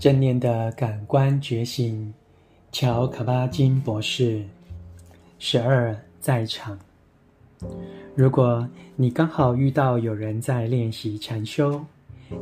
[0.00, 2.10] 正念的感官觉醒，
[2.72, 4.42] 乔卡巴金博士。
[5.38, 6.78] 十二在场。
[8.14, 8.66] 如果
[8.96, 11.84] 你刚好遇到有人在练习禅修，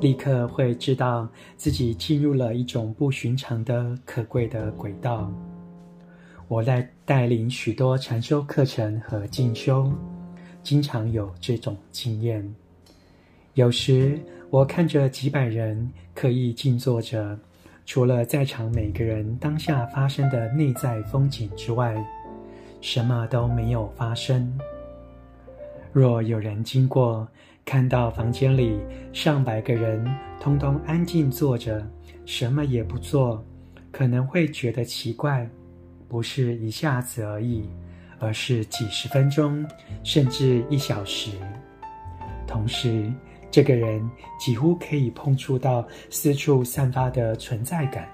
[0.00, 5.29] 立刻会知道自己进入了一种不寻常的可贵的轨道。
[6.46, 9.93] 我在带领许多禅修课程和进修，
[10.62, 12.54] 经常有这种经验。
[13.54, 14.17] 有时
[14.48, 17.36] 我看着几百人刻意静坐着。
[17.88, 21.96] 除了在场每个人当下发生的内在风景之外，
[22.82, 24.58] 什么都没有发生。
[25.90, 27.26] 若有人经过，
[27.64, 28.78] 看到房间里
[29.14, 30.06] 上百个人
[30.38, 31.82] 通通安静坐着，
[32.27, 33.42] 什么也不做，
[33.91, 35.48] 可能会觉得奇怪，
[36.08, 37.70] 不是一下子而已，
[38.19, 39.66] 而是几十分钟，
[40.05, 41.30] 甚至一小时。
[42.47, 43.11] 同时，
[43.50, 48.09] 这个人几乎可以碰触到四处散发的存在感，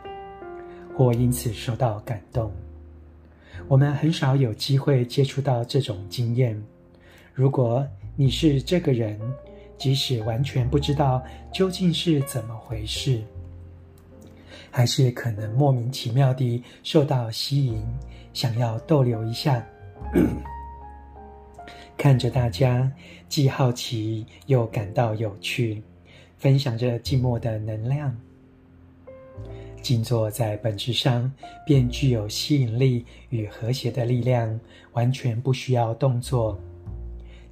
[0.97, 2.53] 或因此受到感动。
[3.69, 6.61] 我们很少有机会接触到这种经验。
[7.33, 7.87] 如果
[8.17, 9.19] 你是这个人，
[9.77, 11.23] 即使完全不知道
[11.53, 13.21] 究竟是怎么回事，
[14.71, 17.83] 还是可能莫名其妙地受到吸引，
[18.33, 19.65] 想要逗留一下。
[21.97, 22.91] 看着大家，
[23.29, 25.83] 既好奇又感到有趣，
[26.37, 28.15] 分享着寂寞的能量。
[29.81, 31.31] 静坐在本质上
[31.67, 34.59] 便具有吸引力与和谐的力量，
[34.93, 36.59] 完全不需要动作。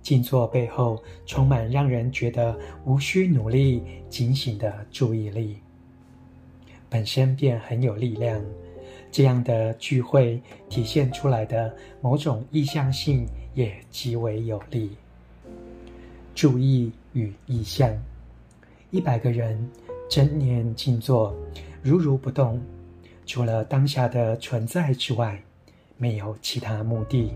[0.02, 5.58] 静坐背后充满让人觉得无需努力、警醒的注意力，
[6.88, 8.42] 本身便很有力量。
[9.10, 14.96] 这样的聚会体现出来的某种意向性也极为有力。
[16.34, 17.90] 注意与意向，
[18.90, 19.70] 一百个人
[20.08, 21.34] 正念静坐，
[21.82, 22.60] 如如不动，
[23.26, 25.42] 除了当下的存在之外，
[25.98, 27.32] 没有其他目的。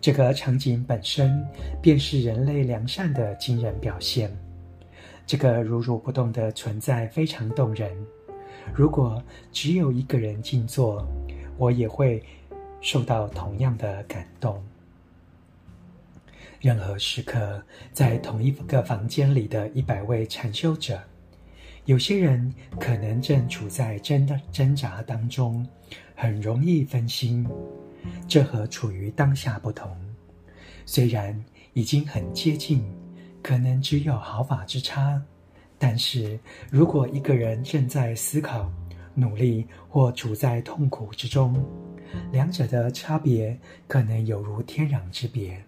[0.00, 1.42] 这个场景本身
[1.80, 4.30] 便是人类良善的惊人表现。
[5.26, 7.90] 这个如如不动的存在非常动人。
[8.74, 9.22] 如果
[9.52, 11.06] 只有一个人静坐，
[11.56, 12.22] 我也会
[12.80, 14.62] 受到同样的感动。
[16.64, 20.98] 任何时刻，在同一个房间里的一百位禅修者，
[21.84, 25.68] 有些人可能正处在挣挣扎当中，
[26.16, 27.46] 很容易分心。
[28.26, 29.94] 这和处于当下不同。
[30.86, 31.38] 虽然
[31.74, 32.82] 已经很接近，
[33.42, 35.22] 可能只有毫发之差。
[35.78, 38.72] 但是如果一个人正在思考、
[39.12, 41.62] 努力或处在痛苦之中，
[42.32, 43.54] 两者的差别
[43.86, 45.62] 可能有如天壤之别。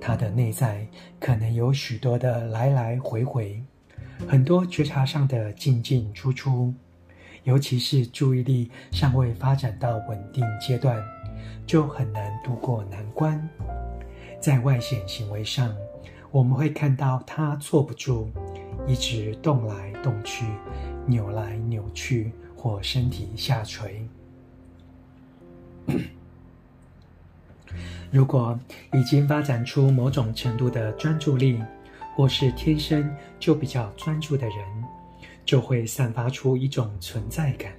[0.00, 0.86] 他的内在
[1.18, 3.62] 可能有许多的来来回回，
[4.28, 6.72] 很多觉察上的进进出出，
[7.44, 11.02] 尤其是注意力尚未发展到稳定阶段，
[11.66, 13.48] 就很难度过难关。
[14.40, 15.74] 在外显行为上，
[16.30, 18.30] 我们会看到他坐不住。
[18.86, 20.46] 一直动来动去，
[21.04, 24.08] 扭来扭去，或身体下垂。
[28.10, 28.58] 如果
[28.94, 31.62] 已经发展出某种程度的专注力，
[32.16, 34.58] 或是天生就比较专注的人，
[35.44, 37.72] 就会散发出一种存在感。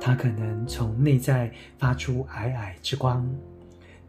[0.00, 3.28] 他可能从内在发出皑皑之光，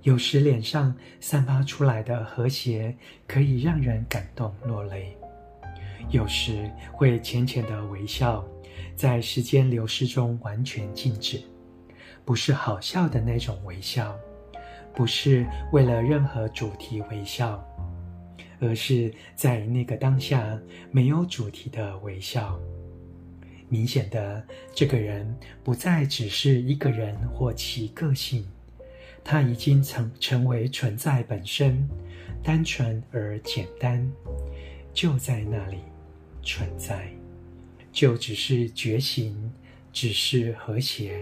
[0.04, 2.96] 有时脸上散发出来的和谐，
[3.26, 5.18] 可以让人感动落泪。
[6.10, 8.46] 有时会浅浅的微笑，
[8.96, 11.42] 在时间流逝中完全静止，
[12.24, 14.16] 不是好笑的那种微笑，
[14.98, 17.64] 不是为了任何主题微笑，
[18.60, 20.60] 而是在那个当下
[20.90, 22.60] 没有主题的微笑。
[23.70, 24.44] 明显的，
[24.74, 28.44] 这个人不再只是一个人或其个性，
[29.24, 31.88] 他已经成成为存在本身，
[32.42, 34.12] 单纯而简单，
[34.96, 35.78] 就在那里。
[36.42, 37.08] 存在，
[37.92, 39.38] 就只是觉醒，
[39.94, 41.20] 只是和谐。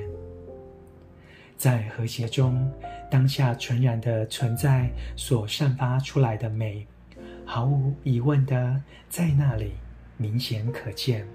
[1.57, 2.71] 在和谐中，
[3.09, 6.85] 当下纯然的存在所散发出来的美，
[7.45, 9.71] 毫无疑问的在那里
[10.17, 11.25] 明显可见。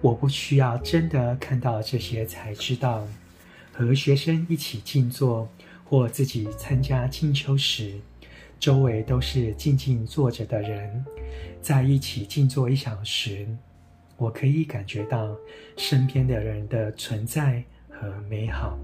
[0.00, 3.06] 我不需要真的看到这些才知道。
[3.72, 5.48] 和学生一起静坐，
[5.84, 7.98] 或自己参加静修时，
[8.60, 11.04] 周围都是静静坐着的人，
[11.60, 13.48] 在一起静坐一小时，
[14.16, 15.36] 我可以感觉到
[15.76, 18.78] 身边的人的存在和美好，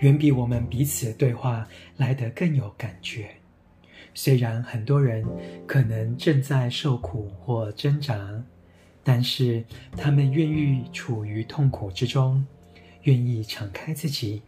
[0.00, 1.66] 远比我们彼此对话
[1.96, 3.30] 来得更有感觉。
[4.14, 5.24] 虽然很多人
[5.66, 8.42] 可能正在受苦或挣扎，
[9.04, 9.62] 但是
[9.96, 12.44] 他们愿意处于痛苦之中，
[13.02, 14.42] 愿意敞开自己，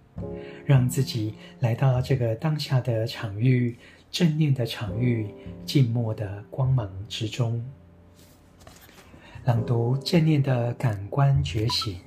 [0.64, 3.76] 让自己来到这个当下的场域、
[4.10, 5.26] 正念的场域、
[5.66, 7.62] 静默的光芒之中，
[9.44, 12.00] 朗读正念的感官觉醒。